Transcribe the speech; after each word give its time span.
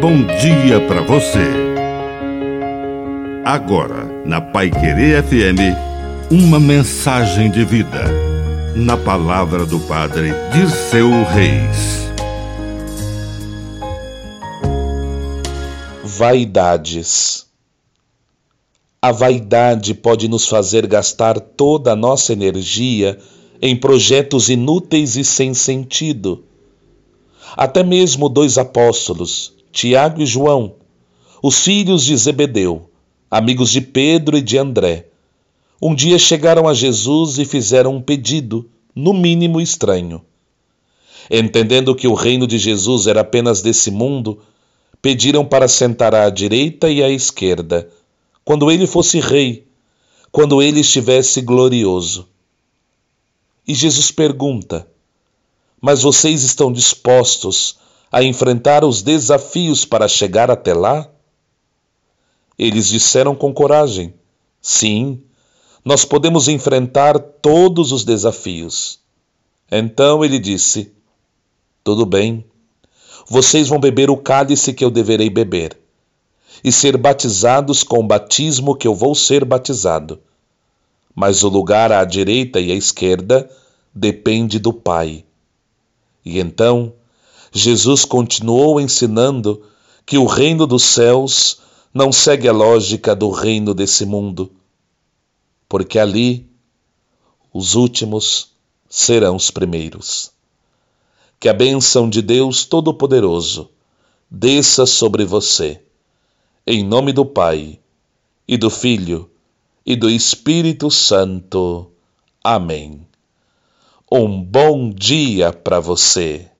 bom 0.00 0.24
dia 0.24 0.80
para 0.88 1.02
você. 1.02 1.44
Agora, 3.44 4.04
na 4.24 4.40
Pai 4.40 4.70
Querer 4.70 5.22
FM, 5.22 5.76
uma 6.30 6.58
mensagem 6.58 7.50
de 7.50 7.64
vida. 7.64 8.04
Na 8.74 8.96
palavra 8.96 9.66
do 9.66 9.78
Padre 9.80 10.30
Dirceu 10.52 11.10
Reis. 11.24 12.08
Vaidades. 16.02 17.46
A 19.02 19.12
vaidade 19.12 19.92
pode 19.92 20.28
nos 20.28 20.46
fazer 20.48 20.86
gastar 20.86 21.38
toda 21.38 21.92
a 21.92 21.96
nossa 21.96 22.32
energia 22.32 23.18
em 23.60 23.76
projetos 23.76 24.48
inúteis 24.48 25.16
e 25.16 25.24
sem 25.24 25.52
sentido 25.52 26.44
até 27.56 27.82
mesmo 27.82 28.28
dois 28.28 28.58
apóstolos, 28.58 29.52
Tiago 29.72 30.20
e 30.20 30.26
João, 30.26 30.74
os 31.42 31.60
filhos 31.60 32.04
de 32.04 32.16
Zebedeu, 32.16 32.90
amigos 33.30 33.70
de 33.70 33.80
Pedro 33.80 34.36
e 34.36 34.42
de 34.42 34.58
André, 34.58 35.06
um 35.80 35.94
dia 35.94 36.18
chegaram 36.18 36.68
a 36.68 36.74
Jesus 36.74 37.38
e 37.38 37.44
fizeram 37.44 37.96
um 37.96 38.02
pedido, 38.02 38.68
no 38.94 39.14
mínimo 39.14 39.60
estranho. 39.60 40.22
Entendendo 41.30 41.94
que 41.94 42.08
o 42.08 42.14
reino 42.14 42.46
de 42.46 42.58
Jesus 42.58 43.06
era 43.06 43.20
apenas 43.20 43.62
desse 43.62 43.90
mundo, 43.90 44.40
pediram 45.00 45.44
para 45.44 45.68
sentar 45.68 46.14
à 46.14 46.28
direita 46.28 46.90
e 46.90 47.02
à 47.02 47.08
esquerda, 47.08 47.88
quando 48.44 48.70
ele 48.70 48.86
fosse 48.86 49.20
rei, 49.20 49.64
quando 50.32 50.60
ele 50.60 50.80
estivesse 50.80 51.40
glorioso. 51.40 52.28
E 53.66 53.72
Jesus 53.72 54.10
pergunta: 54.10 54.86
mas 55.80 56.02
vocês 56.02 56.42
estão 56.42 56.72
dispostos 56.72 57.78
a 58.10 58.22
enfrentar 58.22 58.84
os 58.84 59.02
desafios 59.02 59.84
para 59.84 60.08
chegar 60.08 60.50
até 60.50 60.74
lá? 60.74 61.08
Eles 62.58 62.88
disseram 62.88 63.34
com 63.34 63.54
coragem: 63.54 64.12
Sim, 64.60 65.22
nós 65.84 66.04
podemos 66.04 66.48
enfrentar 66.48 67.18
todos 67.18 67.92
os 67.92 68.04
desafios. 68.04 68.98
Então 69.70 70.24
ele 70.24 70.38
disse: 70.38 70.92
Tudo 71.84 72.04
bem, 72.04 72.44
vocês 73.26 73.68
vão 73.68 73.78
beber 73.78 74.10
o 74.10 74.16
cálice 74.16 74.74
que 74.74 74.84
eu 74.84 74.90
deverei 74.90 75.30
beber, 75.30 75.78
e 76.64 76.72
ser 76.72 76.96
batizados 76.96 77.82
com 77.82 78.00
o 78.00 78.06
batismo 78.06 78.74
que 78.74 78.88
eu 78.88 78.94
vou 78.94 79.14
ser 79.14 79.44
batizado. 79.44 80.20
Mas 81.14 81.42
o 81.42 81.48
lugar 81.48 81.92
à 81.92 82.04
direita 82.04 82.60
e 82.60 82.72
à 82.72 82.74
esquerda 82.74 83.48
depende 83.94 84.58
do 84.58 84.72
Pai. 84.72 85.24
E 86.24 86.38
então, 86.38 86.92
Jesus 87.52 88.04
continuou 88.04 88.80
ensinando 88.80 89.62
que 90.06 90.16
o 90.16 90.26
reino 90.26 90.66
dos 90.66 90.84
céus 90.84 91.60
não 91.92 92.12
segue 92.12 92.48
a 92.48 92.52
lógica 92.52 93.14
do 93.14 93.30
reino 93.30 93.74
desse 93.74 94.06
mundo, 94.06 94.52
porque 95.68 95.98
ali 95.98 96.48
os 97.52 97.74
últimos 97.74 98.50
serão 98.88 99.36
os 99.36 99.50
primeiros. 99.50 100.30
Que 101.38 101.48
a 101.48 101.54
bênção 101.54 102.08
de 102.08 102.22
Deus 102.22 102.64
Todo-Poderoso 102.64 103.70
desça 104.30 104.86
sobre 104.86 105.24
você, 105.24 105.82
em 106.66 106.84
nome 106.84 107.12
do 107.12 107.24
Pai, 107.24 107.80
e 108.46 108.56
do 108.56 108.70
Filho, 108.70 109.30
e 109.84 109.96
do 109.96 110.08
Espírito 110.08 110.90
Santo. 110.90 111.90
Amém. 112.42 113.06
Um 114.10 114.42
bom 114.42 114.90
dia 114.90 115.52
para 115.52 115.80
você. 115.80 116.48